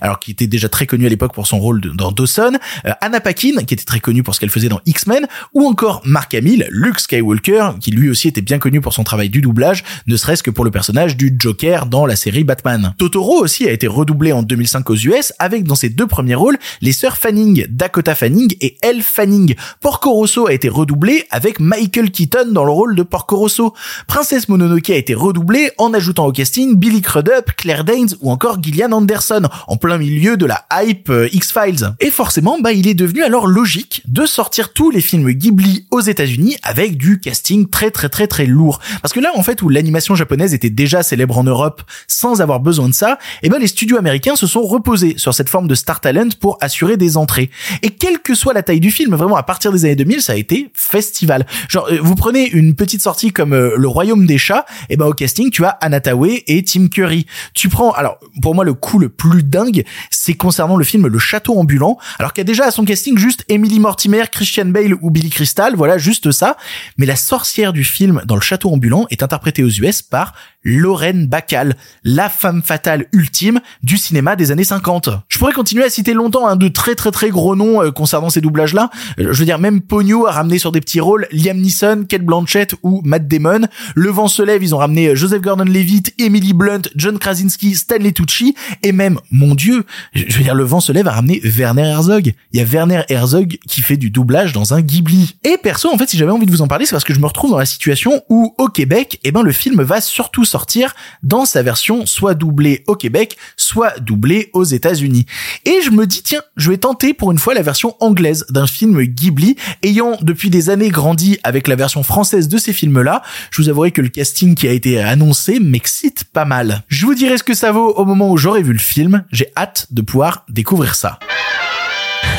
[0.00, 3.20] alors qui était déjà très connu à l'époque pour son rôle dans Dawson, euh, Anna
[3.20, 6.66] Paquin, qui était très connue pour ce qu'elle faisait dans X-Men, ou encore Mark Hamill,
[6.70, 10.42] Luke Skywalker, qui lui aussi était bien connu pour son travail du doublage, ne serait-ce
[10.42, 12.94] que pour le personnage du Joker dans la série Batman.
[12.98, 16.58] Totoro aussi a été redoublé en 2005 aux US, avec dans ses deux premiers rôles
[16.80, 19.54] les sœurs Fanning, Dakota Fanning et Elle Fanning.
[19.80, 23.74] Porco Rosso a été redoublé avec Michael Keaton dans le rôle de Porco Rosso.
[24.06, 28.62] Princesse Mononoke a été redoublée en ajoutant au casting Billy Crudup, Claire Danes ou encore
[28.62, 31.94] Gillian Anderson, en plein milieu de la hype euh, X-Files.
[32.00, 36.00] Et forcément, bah, il est devenu alors logique de sortir tous les films Ghibli aux
[36.00, 38.80] États-Unis avec du casting très très très très lourd.
[39.02, 42.60] Parce que là, en fait, où l'animation japonaise était déjà célèbre en Europe sans avoir
[42.60, 45.74] besoin de ça, eh ben les studios américains se sont reposés sur cette forme de
[45.74, 47.50] star talent pour assurer des entrées.
[47.82, 50.32] Et quelle que soit la taille du film, vraiment à partir des années 2000, ça
[50.32, 51.46] a été festival.
[51.68, 55.06] Genre, euh, vous prenez une petite sortie comme euh, Le Royaume des Chats, et ben
[55.06, 57.26] au casting, tu as Anatawe et Tim Curry.
[57.54, 61.18] Tu prends, alors pour moi le coup le plus dingue, c'est concernant le film Le
[61.18, 61.98] Château ambulant.
[62.18, 65.30] Alors qu'il y a déjà à son casting juste Emily Mortimer, Christian Bale ou Billy
[65.30, 66.56] Crystal, voilà juste ça.
[66.98, 71.26] Mais la sorcière du film dans Le Château ambulant est interprétée aux US par Lorraine
[71.26, 75.08] Bacall, la femme fatale ultime du cinéma des années 50.
[75.28, 78.30] Je pourrais continuer à citer longtemps un de très très très gros noms euh, concernant
[78.30, 78.90] ces doublages-là.
[79.18, 82.22] Euh, je veux dire, même Pogno a ramené sur des petits rôles Liam Neeson, Kate
[82.22, 83.68] Blanchett ou Matt Damon.
[83.94, 88.12] Le vent se lève, ils ont ramené euh, Joseph Gordon-Levitt, Emily Blunt, John Krasinski, Stanley
[88.12, 91.88] Tucci et même, mon dieu, je veux dire, le vent se lève a ramené Werner
[91.88, 92.34] Herzog.
[92.52, 95.36] Il y a Werner Herzog qui fait du doublage dans un Ghibli.
[95.44, 97.20] Et perso, en fait, si j'avais envie de vous en parler, c'est parce que je
[97.20, 100.94] me retrouve dans la situation où, au Québec, eh ben, le film va surtout sortir
[101.22, 105.26] dans sa version soit doublée au Québec, soit doublée aux États-Unis.
[105.64, 108.66] Et je me dis, tiens, je vais tenter pour une fois la version anglaise d'un
[108.66, 113.22] film Ghibli, ayant depuis des années grandi avec la version française de ces films-là.
[113.50, 116.82] Je vous avouerai que le casting qui a été annoncé m'excite pas mal.
[116.88, 119.24] Je vous dirai ce que ça vaut au moment où j'aurai vu le film.
[119.32, 121.18] J'ai hâte de pouvoir découvrir ça.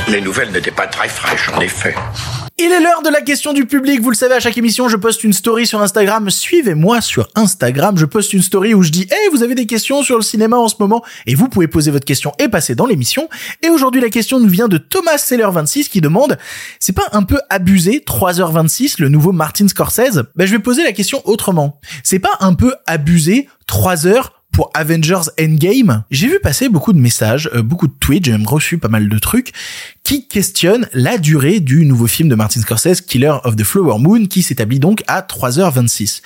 [0.07, 1.95] Les nouvelles n'étaient pas très fraîches, en effet.
[2.63, 4.01] Il est l'heure de la question du public.
[4.01, 6.29] Vous le savez, à chaque émission, je poste une story sur Instagram.
[6.29, 7.97] Suivez-moi sur Instagram.
[7.97, 10.57] Je poste une story où je dis, hey, vous avez des questions sur le cinéma
[10.57, 11.03] en ce moment?
[11.25, 13.29] Et vous pouvez poser votre question et passer dans l'émission.
[13.63, 16.37] Et aujourd'hui, la question nous vient de Thomas Seller 26 qui demande,
[16.79, 20.21] c'est pas un peu abusé, 3h26, le nouveau Martin Scorsese?
[20.35, 21.79] Ben, je vais poser la question autrement.
[22.03, 26.99] C'est pas un peu abusé, 3 heures pour Avengers Endgame, j'ai vu passer beaucoup de
[26.99, 29.53] messages, euh, beaucoup de tweets, j'ai même reçu pas mal de trucs
[30.03, 34.25] qui questionnent la durée du nouveau film de Martin Scorsese, Killer of the Flower Moon,
[34.25, 36.21] qui s'établit donc à 3h26.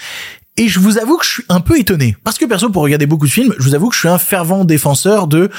[0.58, 2.16] Et je vous avoue que je suis un peu étonné.
[2.24, 4.18] Parce que perso, pour regarder beaucoup de films, je vous avoue que je suis un
[4.18, 5.50] fervent défenseur de,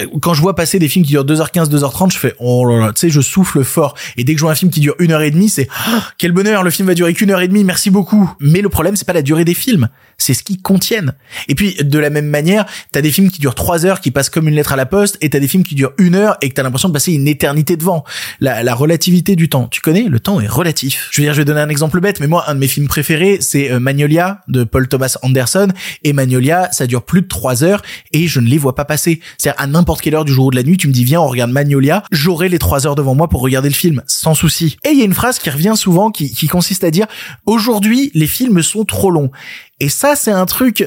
[0.00, 2.78] euh, quand je vois passer des films qui durent 2h15, 2h30, je fais, oh là
[2.78, 3.94] là, tu sais, je souffle fort.
[4.18, 6.06] Et dès que je vois un film qui dure une heure et demie, c'est, ah,
[6.18, 8.30] quel bonheur, le film va durer qu'une heure et demie, merci beaucoup.
[8.40, 9.88] Mais le problème, c'est pas la durée des films.
[10.18, 11.14] C'est ce qu'ils contiennent.
[11.48, 14.30] Et puis, de la même manière, t'as des films qui durent 3 heures, qui passent
[14.30, 16.50] comme une lettre à la poste, et t'as des films qui durent une heure et
[16.50, 18.04] que t'as l'impression de passer une éternité devant.
[18.38, 19.68] La, la relativité du temps.
[19.68, 20.02] Tu connais?
[20.02, 21.08] Le temps est relatif.
[21.10, 22.86] Je veux dire, je vais donner un exemple bête, mais moi, un de mes films
[22.86, 25.68] préférés, c'est euh, Magnolia de Paul Thomas Anderson
[26.04, 29.20] et Magnolia, ça dure plus de 3 heures et je ne les vois pas passer.
[29.38, 31.20] C'est-à-dire à n'importe quelle heure du jour ou de la nuit, tu me dis viens,
[31.20, 34.76] on regarde Magnolia, j'aurai les 3 heures devant moi pour regarder le film, sans souci.
[34.84, 37.06] Et il y a une phrase qui revient souvent qui, qui consiste à dire
[37.46, 39.30] aujourd'hui les films sont trop longs.
[39.80, 40.86] Et ça, c'est un truc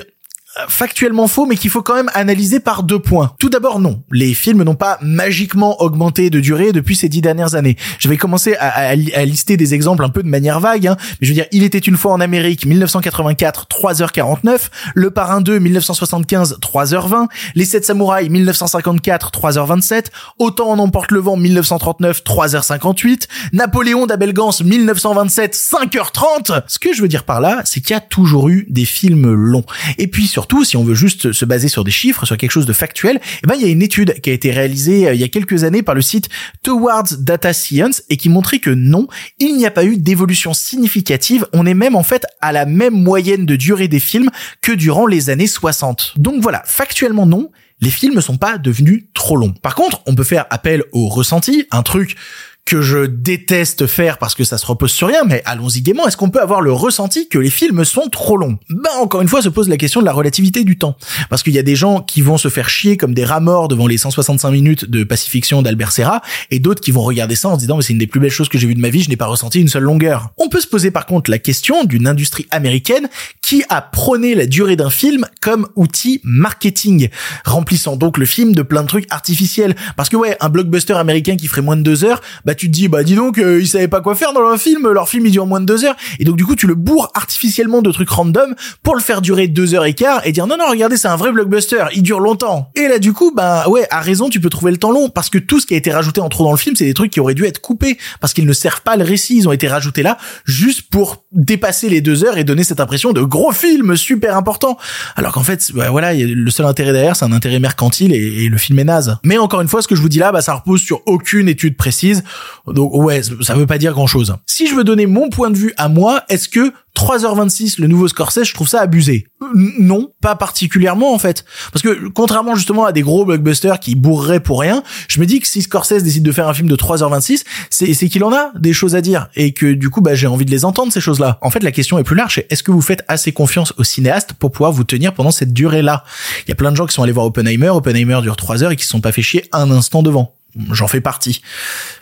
[0.67, 3.33] factuellement faux, mais qu'il faut quand même analyser par deux points.
[3.39, 4.01] Tout d'abord, non.
[4.11, 7.75] Les films n'ont pas magiquement augmenté de durée depuis ces dix dernières années.
[7.99, 10.97] Je vais commencer à, à, à lister des exemples un peu de manière vague, hein.
[10.99, 15.59] mais je veux dire, Il était une fois en Amérique, 1984, 3h49, Le Parrain 2,
[15.59, 20.05] 1975, 3h20, Les Sept Samouraïs, 1954, 3h27,
[20.39, 26.63] Autant en emporte le vent, 1939, 3h58, Napoléon d'Abel Gans, 1927, 5h30.
[26.67, 29.33] Ce que je veux dire par là, c'est qu'il y a toujours eu des films
[29.33, 29.65] longs.
[29.97, 32.51] Et puis sur surtout, si on veut juste se baser sur des chiffres, sur quelque
[32.51, 35.15] chose de factuel, eh ben, il y a une étude qui a été réalisée euh,
[35.15, 36.29] il y a quelques années par le site
[36.61, 39.07] Towards Data Science et qui montrait que non,
[39.39, 41.47] il n'y a pas eu d'évolution significative.
[41.51, 44.29] On est même en fait à la même moyenne de durée des films
[44.61, 46.13] que durant les années 60.
[46.17, 47.49] Donc voilà, factuellement non,
[47.81, 49.53] les films ne sont pas devenus trop longs.
[49.63, 52.17] Par contre, on peut faire appel au ressenti, un truc
[52.65, 56.17] que je déteste faire parce que ça se repose sur rien, mais allons-y gaiement, est-ce
[56.17, 58.57] qu'on peut avoir le ressenti que les films sont trop longs?
[58.69, 60.97] Ben encore une fois se pose la question de la relativité du temps.
[61.29, 63.67] Parce qu'il y a des gens qui vont se faire chier comme des rats morts
[63.67, 67.55] devant les 165 minutes de Pacifiction d'Albert Serra, et d'autres qui vont regarder ça en
[67.55, 69.03] se disant mais c'est une des plus belles choses que j'ai vues de ma vie,
[69.03, 70.31] je n'ai pas ressenti une seule longueur.
[70.37, 73.09] On peut se poser par contre la question d'une industrie américaine
[73.43, 77.09] qui a prôné la durée d'un film comme outil marketing,
[77.45, 79.75] remplissant donc le film de plein de trucs artificiels.
[79.97, 82.71] Parce que ouais, un blockbuster américain qui ferait moins de deux heures, bah tu te
[82.71, 85.25] dis bah dis donc euh, ils savaient pas quoi faire dans leur film, leur film
[85.25, 87.91] il dure moins de deux heures et donc du coup tu le bourres artificiellement de
[87.91, 90.97] trucs random pour le faire durer deux heures et quart et dire non non regardez
[90.97, 92.71] c'est un vrai blockbuster, il dure longtemps.
[92.75, 95.29] Et là du coup bah ouais à raison tu peux trouver le temps long parce
[95.29, 97.11] que tout ce qui a été rajouté en trop dans le film c'est des trucs
[97.11, 99.67] qui auraient dû être coupés parce qu'ils ne servent pas le récit, ils ont été
[99.67, 103.95] rajoutés là juste pour dépasser les deux heures et donner cette impression de gros film
[103.95, 104.77] super important.
[105.15, 108.49] Alors qu'en fait bah, voilà le seul intérêt derrière c'est un intérêt mercantile et, et
[108.49, 109.17] le film est naze.
[109.23, 111.49] Mais encore une fois ce que je vous dis là bah ça repose sur aucune
[111.49, 112.23] étude précise.
[112.67, 114.35] Donc ouais, ça veut pas dire grand chose.
[114.45, 118.07] Si je veux donner mon point de vue à moi, est-ce que 3h26 le nouveau
[118.07, 119.27] Scorsese, je trouve ça abusé?
[119.53, 121.45] Non, pas particulièrement en fait.
[121.71, 125.39] Parce que contrairement justement à des gros blockbusters qui bourreraient pour rien, je me dis
[125.39, 128.51] que si Scorsese décide de faire un film de 3h26, c'est c'est qu'il en a
[128.57, 131.01] des choses à dire et que du coup bah j'ai envie de les entendre ces
[131.01, 131.37] choses-là.
[131.41, 134.33] En fait, la question est plus large, est-ce que vous faites assez confiance au cinéaste
[134.33, 136.03] pour pouvoir vous tenir pendant cette durée-là?
[136.45, 138.71] Il y a plein de gens qui sont allés voir Oppenheimer, Oppenheimer dure 3 heures
[138.71, 140.34] et qui se sont pas fait chier un instant devant
[140.71, 141.41] j'en fais partie.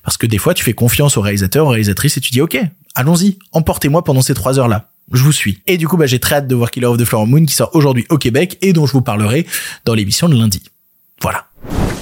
[0.03, 2.57] Parce que des fois, tu fais confiance au réalisateur, aux réalisatrices, et tu dis, OK,
[2.95, 4.89] allons-y, emportez-moi pendant ces trois heures-là.
[5.11, 5.61] Je vous suis.
[5.67, 7.55] Et du coup, bah, j'ai très hâte de voir Killer of the Flower Moon qui
[7.55, 9.45] sort aujourd'hui au Québec et dont je vous parlerai
[9.85, 10.63] dans l'émission de lundi.
[11.21, 11.47] Voilà.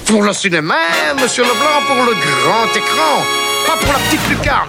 [0.06, 0.74] Pour le cinéma,
[1.20, 3.24] monsieur Leblanc, pour le grand écran,
[3.66, 4.68] pas pour la petite lucarne.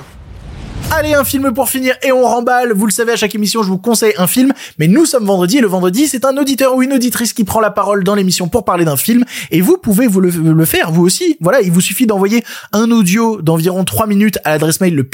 [0.95, 2.71] Allez, un film pour finir et on remballe.
[2.71, 4.53] Vous le savez, à chaque émission, je vous conseille un film.
[4.77, 7.59] Mais nous sommes vendredi et le vendredi, c'est un auditeur ou une auditrice qui prend
[7.59, 9.25] la parole dans l'émission pour parler d'un film.
[9.49, 11.35] Et vous pouvez vous le, faire, vous aussi.
[11.41, 15.09] Voilà, il vous suffit d'envoyer un audio d'environ 3 minutes à l'adresse mail le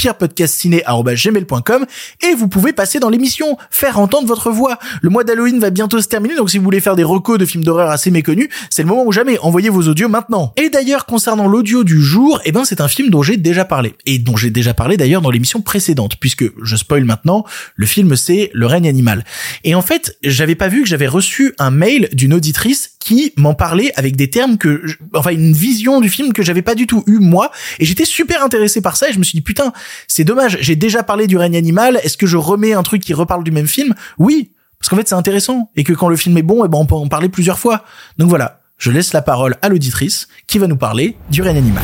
[2.22, 4.80] et vous pouvez passer dans l'émission, faire entendre votre voix.
[5.02, 7.46] Le mois d'Halloween va bientôt se terminer, donc si vous voulez faire des recos de
[7.46, 9.38] films d'horreur assez méconnus, c'est le moment ou jamais.
[9.40, 10.52] Envoyez vos audios maintenant.
[10.58, 13.96] Et d'ailleurs, concernant l'audio du jour, eh ben, c'est un film dont j'ai déjà parlé.
[14.06, 18.16] Et dont j'ai déjà parlé d'ailleurs dans l'émission précédente, puisque je spoil maintenant, le film
[18.16, 19.24] c'est Le règne animal.
[19.64, 23.54] Et en fait, j'avais pas vu que j'avais reçu un mail d'une auditrice qui m'en
[23.54, 27.04] parlait avec des termes que, enfin, une vision du film que j'avais pas du tout
[27.06, 29.72] eu moi, et j'étais super intéressé par ça, et je me suis dit, putain,
[30.08, 33.14] c'est dommage, j'ai déjà parlé du règne animal, est-ce que je remets un truc qui
[33.14, 33.94] reparle du même film?
[34.18, 34.54] Oui.
[34.80, 35.70] Parce qu'en fait, c'est intéressant.
[35.76, 37.84] Et que quand le film est bon, eh ben, on peut en parler plusieurs fois.
[38.18, 38.62] Donc voilà.
[38.80, 41.84] Je laisse la parole à l'auditrice qui va nous parler du règne animal.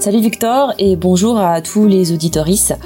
[0.00, 2.78] Salut Victor et bonjour à tous les auditoristes.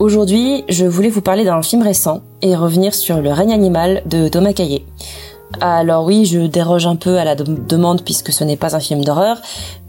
[0.00, 4.26] Aujourd'hui, je voulais vous parler d'un film récent et revenir sur Le règne animal de
[4.26, 4.84] Thomas Caillet.
[5.60, 9.04] Alors oui, je déroge un peu à la demande puisque ce n'est pas un film
[9.04, 9.40] d'horreur,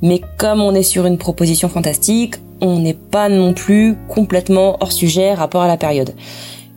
[0.03, 4.91] mais comme on est sur une proposition fantastique, on n'est pas non plus complètement hors
[4.91, 6.13] sujet rapport à la période.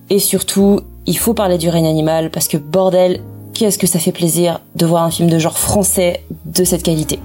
[0.08, 3.20] Et surtout, il faut parler du règne animal parce que bordel,
[3.52, 7.18] qu'est-ce que ça fait plaisir de voir un film de genre français de cette qualité.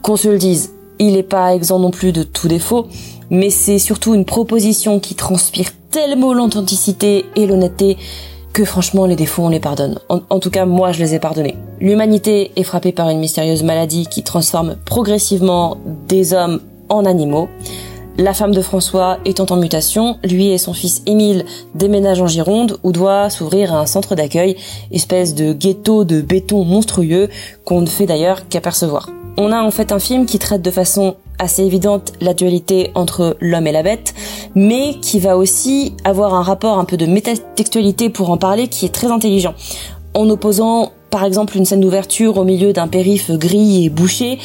[0.00, 2.86] Qu'on se le dise, il n'est pas exempt non plus de tout défaut,
[3.30, 7.96] mais c'est surtout une proposition qui transpire tellement l'authenticité et l'honnêteté
[8.52, 9.98] que franchement les défauts on les pardonne.
[10.08, 11.56] En, tout cas moi je les ai pardonnés.
[11.80, 15.76] L'humanité est frappée par une mystérieuse maladie qui transforme progressivement
[16.08, 17.48] des hommes en animaux.
[18.16, 22.78] La femme de François étant en mutation, lui et son fils Émile déménagent en Gironde
[22.84, 24.56] où doit s'ouvrir un centre d'accueil,
[24.92, 27.28] espèce de ghetto de béton monstrueux
[27.64, 29.10] qu'on ne fait d'ailleurs qu'apercevoir.
[29.36, 33.36] On a en fait un film qui traite de façon assez évidente la dualité entre
[33.40, 34.14] l'homme et la bête,
[34.54, 38.86] mais qui va aussi avoir un rapport un peu de métatextualité pour en parler qui
[38.86, 39.54] est très intelligent.
[40.14, 44.38] En opposant par exemple une scène d'ouverture au milieu d'un périph gris et bouché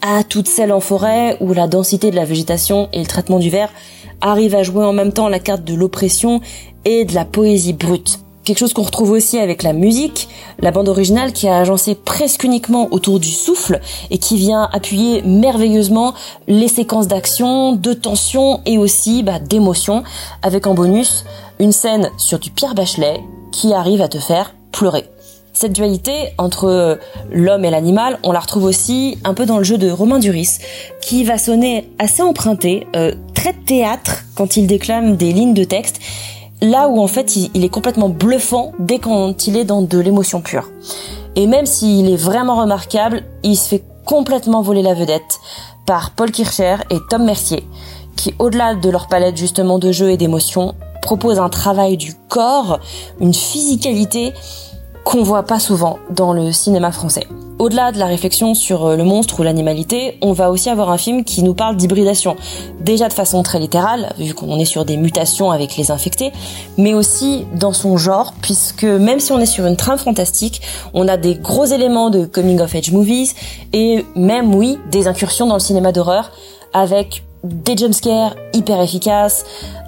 [0.00, 3.50] à toute celle en forêt où la densité de la végétation et le traitement du
[3.50, 3.70] verre
[4.20, 6.40] arrivent à jouer en même temps la carte de l'oppression
[6.84, 8.18] et de la poésie brute.
[8.44, 10.28] Quelque chose qu'on retrouve aussi avec la musique,
[10.58, 15.22] la bande originale qui a agencé presque uniquement autour du souffle et qui vient appuyer
[15.22, 16.14] merveilleusement
[16.48, 20.02] les séquences d'action, de tension et aussi bah, d'émotion,
[20.42, 21.24] avec en bonus
[21.60, 23.20] une scène sur du Pierre Bachelet
[23.52, 25.04] qui arrive à te faire pleurer.
[25.52, 26.98] Cette dualité entre
[27.30, 30.58] l'homme et l'animal, on la retrouve aussi un peu dans le jeu de Romain Duris,
[31.02, 36.00] qui va sonner assez emprunté, euh, très théâtre quand il déclame des lignes de texte
[36.62, 40.40] là où en fait il, est complètement bluffant dès quand il est dans de l'émotion
[40.40, 40.70] pure.
[41.36, 45.40] Et même s'il est vraiment remarquable, il se fait complètement voler la vedette
[45.86, 47.66] par Paul Kircher et Tom Mercier,
[48.16, 52.78] qui au-delà de leur palette justement de jeux et d'émotions, proposent un travail du corps,
[53.20, 54.32] une physicalité
[55.04, 57.26] qu'on voit pas souvent dans le cinéma français.
[57.58, 60.98] Au-delà de la réflexion sur euh, le monstre ou l'animalité, on va aussi avoir un
[60.98, 62.36] film qui nous parle d'hybridation.
[62.80, 66.32] Déjà de façon très littérale, vu qu'on est sur des mutations avec les infectés,
[66.78, 70.62] mais aussi dans son genre, puisque même si on est sur une trame fantastique,
[70.94, 73.34] on a des gros éléments de coming of age movies,
[73.72, 76.32] et même, oui, des incursions dans le cinéma d'horreur,
[76.72, 79.44] avec des jumpscares hyper efficaces,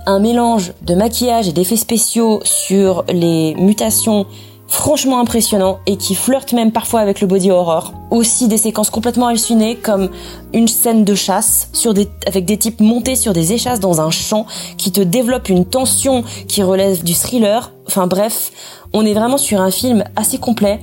[0.07, 4.27] un mélange de maquillage et d'effets spéciaux sur les mutations
[4.74, 7.94] franchement impressionnant et qui flirte même parfois avec le body horror.
[8.10, 10.10] Aussi des séquences complètement hallucinées comme
[10.52, 14.10] une scène de chasse sur des, avec des types montés sur des échasses dans un
[14.10, 17.70] champ qui te développe une tension qui relève du thriller.
[17.87, 18.50] Enfin bref,
[18.92, 20.80] on est vraiment sur un film assez complet.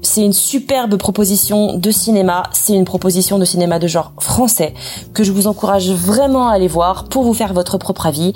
[0.00, 2.44] C'est une superbe proposition de cinéma.
[2.52, 4.72] C'est une proposition de cinéma de genre français
[5.12, 8.32] que je vous encourage vraiment à aller voir pour vous faire votre propre avis.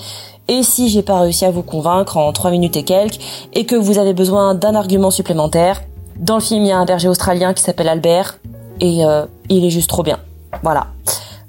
[0.49, 3.19] Et si j'ai pas réussi à vous convaincre en 3 minutes et quelques,
[3.53, 5.83] et que vous avez besoin d'un argument supplémentaire,
[6.17, 8.39] dans le film il y a un berger australien qui s'appelle Albert,
[8.81, 10.19] et euh, il est juste trop bien.
[10.63, 10.87] Voilà.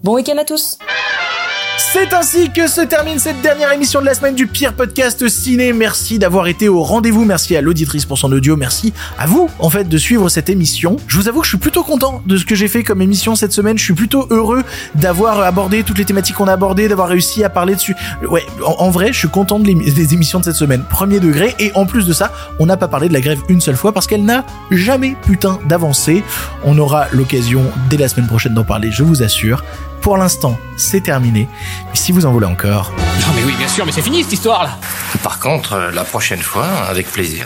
[0.03, 0.77] Bon week-end à tous
[1.79, 5.71] c'est ainsi que se termine cette dernière émission de la semaine du pire podcast ciné.
[5.71, 7.23] Merci d'avoir été au rendez-vous.
[7.23, 8.57] Merci à l'auditrice pour son audio.
[8.57, 10.97] Merci à vous, en fait, de suivre cette émission.
[11.07, 13.35] Je vous avoue que je suis plutôt content de ce que j'ai fait comme émission
[13.35, 13.77] cette semaine.
[13.77, 14.63] Je suis plutôt heureux
[14.95, 17.95] d'avoir abordé toutes les thématiques qu'on a abordées, d'avoir réussi à parler dessus.
[18.29, 20.83] Ouais, en, vrai, je suis content des émissions de cette semaine.
[20.89, 21.55] Premier degré.
[21.59, 23.93] Et en plus de ça, on n'a pas parlé de la grève une seule fois
[23.93, 26.23] parce qu'elle n'a jamais putain d'avancé.
[26.65, 29.63] On aura l'occasion dès la semaine prochaine d'en parler, je vous assure.
[30.01, 31.47] Pour l'instant, c'est terminé.
[31.89, 32.91] Mais si vous en voulez encore...
[32.97, 34.77] Non mais oui, bien sûr, mais c'est fini cette histoire-là
[35.23, 37.45] Par contre, euh, la prochaine fois, avec plaisir.